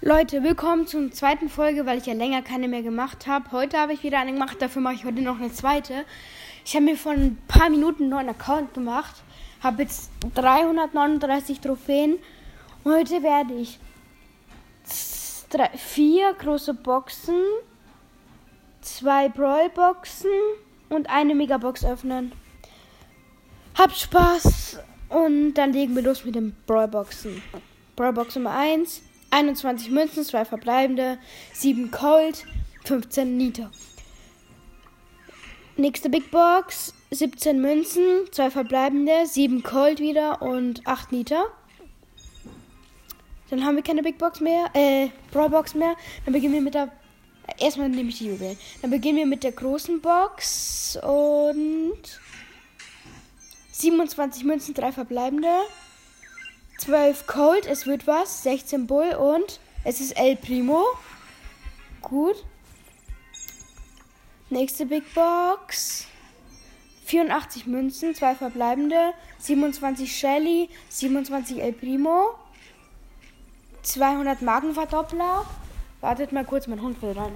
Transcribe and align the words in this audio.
Leute, 0.00 0.44
willkommen 0.44 0.86
zur 0.86 1.10
zweiten 1.10 1.48
Folge, 1.48 1.84
weil 1.84 1.98
ich 1.98 2.06
ja 2.06 2.14
länger 2.14 2.40
keine 2.40 2.68
mehr 2.68 2.82
gemacht 2.82 3.26
habe. 3.26 3.50
Heute 3.50 3.78
habe 3.78 3.94
ich 3.94 4.04
wieder 4.04 4.20
eine 4.20 4.32
gemacht, 4.32 4.62
dafür 4.62 4.80
mache 4.80 4.94
ich 4.94 5.04
heute 5.04 5.22
noch 5.22 5.40
eine 5.40 5.52
zweite. 5.52 6.04
Ich 6.64 6.76
habe 6.76 6.84
mir 6.84 6.96
vor 6.96 7.10
ein 7.10 7.36
paar 7.48 7.68
Minuten 7.68 8.04
einen 8.04 8.10
neuen 8.10 8.28
Account 8.28 8.74
gemacht, 8.74 9.16
habe 9.60 9.82
jetzt 9.82 10.12
339 10.36 11.58
Trophäen. 11.58 12.20
Heute 12.84 13.24
werde 13.24 13.54
ich 13.54 13.80
drei, 15.50 15.68
vier 15.76 16.32
große 16.34 16.74
Boxen, 16.74 17.42
zwei 18.80 19.28
Brawl-Boxen 19.28 20.30
und 20.90 21.10
eine 21.10 21.34
Megabox 21.34 21.84
öffnen. 21.84 22.30
Habt 23.76 23.96
Spaß 23.96 24.78
und 25.08 25.54
dann 25.54 25.72
legen 25.72 25.96
wir 25.96 26.02
los 26.02 26.24
mit 26.24 26.36
den 26.36 26.54
Brawl-Boxen. 26.68 27.42
Brawl-Box 27.96 28.36
Nummer 28.36 28.56
1. 28.56 29.02
21 29.30 29.90
Münzen, 29.90 30.24
2 30.24 30.44
verbleibende, 30.44 31.18
7 31.52 31.90
Cold, 31.90 32.44
15 32.84 33.36
Niter. 33.36 33.70
Nächste 35.76 36.10
Big 36.10 36.30
Box, 36.30 36.94
17 37.10 37.60
Münzen, 37.60 38.02
2 38.32 38.50
verbleibende, 38.50 39.26
7 39.26 39.62
Cold 39.62 40.00
wieder 40.00 40.42
und 40.42 40.86
8 40.86 41.12
Niter. 41.12 41.44
Dann 43.50 43.64
haben 43.64 43.76
wir 43.76 43.82
keine 43.82 44.02
Big 44.02 44.18
Box 44.18 44.40
mehr, 44.40 44.70
äh, 44.74 45.08
Brawl 45.30 45.50
Box 45.50 45.74
mehr. 45.74 45.94
Dann 46.24 46.34
beginnen 46.34 46.54
wir 46.54 46.60
mit 46.60 46.74
der. 46.74 46.90
Erstmal 47.58 47.88
nehme 47.88 48.10
ich 48.10 48.18
die 48.18 48.26
Juwelen. 48.26 48.58
Dann 48.82 48.90
beginnen 48.90 49.16
wir 49.16 49.26
mit 49.26 49.42
der 49.42 49.52
großen 49.52 50.02
Box 50.02 50.98
und 51.02 52.20
27 53.72 54.44
Münzen, 54.44 54.74
3 54.74 54.92
verbleibende. 54.92 55.48
12 56.78 57.26
Cold, 57.26 57.66
es 57.66 57.86
wird 57.86 58.06
was. 58.06 58.42
16 58.44 58.86
Bull 58.86 59.10
und 59.14 59.60
es 59.84 60.00
ist 60.00 60.12
El 60.12 60.36
Primo. 60.36 60.84
Gut. 62.00 62.36
Nächste 64.48 64.86
Big 64.86 65.02
Box. 65.12 66.06
84 67.04 67.66
Münzen, 67.66 68.14
2 68.14 68.36
verbleibende. 68.36 69.12
27 69.38 70.16
Shelly, 70.16 70.70
27 70.88 71.60
El 71.60 71.72
Primo. 71.72 72.34
200 73.82 74.40
Magenverdoppler. 74.42 75.44
Wartet 76.00 76.32
mal 76.32 76.44
kurz, 76.44 76.68
mein 76.68 76.80
Hund 76.80 77.02
will 77.02 77.12
rein. 77.12 77.32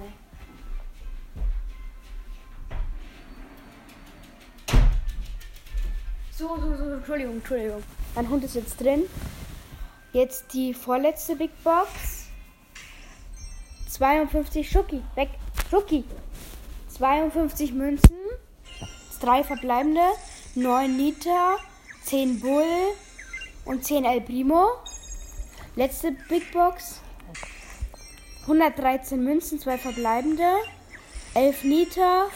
So, 6.43 6.57
so, 6.57 6.75
so, 6.75 6.93
Entschuldigung, 6.95 7.35
Entschuldigung. 7.35 7.83
Mein 8.15 8.29
Hund 8.29 8.43
ist 8.43 8.55
jetzt 8.55 8.81
drin. 8.81 9.03
Jetzt 10.11 10.53
die 10.53 10.73
vorletzte 10.73 11.37
Big 11.37 11.51
Box. 11.63 12.25
52 13.87 14.69
Schucki. 14.69 15.01
Weg. 15.15 15.29
Schucki. 15.69 16.03
52 16.89 17.71
Münzen. 17.71 18.17
3 19.21 19.45
verbleibende. 19.45 20.01
9 20.55 20.97
Liter. 20.97 21.55
10 22.03 22.41
Bull. 22.41 22.65
Und 23.63 23.85
10 23.85 24.03
El 24.03 24.19
Primo. 24.19 24.65
Letzte 25.77 26.11
Big 26.27 26.51
Box. 26.51 26.99
113 28.41 29.23
Münzen. 29.23 29.59
2 29.59 29.77
verbleibende. 29.77 30.57
11 31.35 31.63
Liter. 31.63 32.27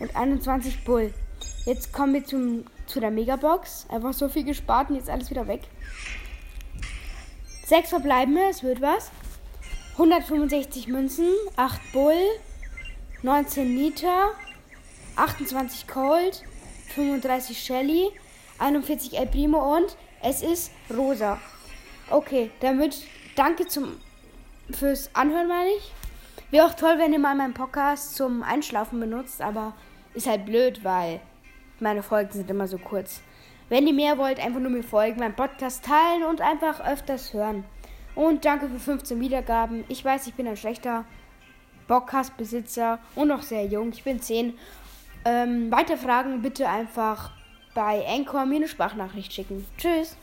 Und 0.00 0.14
21 0.14 0.84
Bull. 0.84 1.14
Jetzt 1.64 1.94
kommen 1.94 2.12
wir 2.12 2.26
zum, 2.26 2.66
zu 2.86 3.00
der 3.00 3.10
Megabox. 3.10 3.86
Einfach 3.88 4.12
so 4.12 4.28
viel 4.28 4.44
gespart 4.44 4.90
und 4.90 4.96
jetzt 4.96 5.10
alles 5.10 5.30
wieder 5.30 5.46
weg. 5.46 5.62
Sechs 7.64 7.90
verbleibende, 7.90 8.42
es 8.50 8.62
wird 8.62 8.80
was. 8.80 9.10
165 9.92 10.88
Münzen, 10.88 11.28
8 11.56 11.80
Bull, 11.92 12.20
19 13.22 13.76
Liter, 13.76 14.32
28 15.16 15.86
Cold, 15.86 16.42
35 16.94 17.58
Shelly, 17.58 18.10
41 18.58 19.16
El 19.18 19.26
Primo 19.26 19.76
und 19.76 19.96
es 20.22 20.42
ist 20.42 20.72
rosa. 20.94 21.38
Okay, 22.10 22.50
damit 22.60 22.98
danke 23.36 23.66
zum 23.66 23.98
fürs 24.70 25.10
Anhören, 25.14 25.48
meine 25.48 25.70
ich. 25.70 25.92
Wäre 26.50 26.66
auch 26.66 26.74
toll, 26.74 26.98
wenn 26.98 27.12
ihr 27.12 27.18
mal 27.18 27.34
meinen 27.34 27.54
Podcast 27.54 28.16
zum 28.16 28.42
Einschlafen 28.42 29.00
benutzt, 29.00 29.40
aber 29.40 29.74
ist 30.14 30.26
halt 30.26 30.46
blöd, 30.46 30.84
weil 30.84 31.20
meine 31.84 32.02
Folgen 32.02 32.32
sind 32.32 32.50
immer 32.50 32.66
so 32.66 32.78
kurz. 32.78 33.20
Wenn 33.68 33.86
ihr 33.86 33.92
mehr 33.92 34.18
wollt, 34.18 34.40
einfach 34.44 34.58
nur 34.58 34.70
mir 34.70 34.82
folgen, 34.82 35.20
meinen 35.20 35.36
Podcast 35.36 35.84
teilen 35.84 36.24
und 36.24 36.40
einfach 36.40 36.84
öfters 36.84 37.32
hören. 37.32 37.64
Und 38.14 38.44
danke 38.44 38.68
für 38.68 38.80
15 38.80 39.20
Wiedergaben. 39.20 39.84
Ich 39.88 40.04
weiß, 40.04 40.26
ich 40.26 40.34
bin 40.34 40.48
ein 40.48 40.56
schlechter 40.56 41.04
Podcast-Besitzer 41.86 42.98
und 43.14 43.28
noch 43.28 43.42
sehr 43.42 43.66
jung. 43.66 43.90
Ich 43.90 44.02
bin 44.02 44.20
10. 44.20 44.54
Ähm, 45.24 45.70
weitere 45.70 45.96
Fragen 45.96 46.42
bitte 46.42 46.68
einfach 46.68 47.30
bei 47.74 48.04
Anchor 48.08 48.46
mir 48.46 48.56
eine 48.56 48.68
Sprachnachricht 48.68 49.32
schicken. 49.32 49.66
Tschüss. 49.78 50.16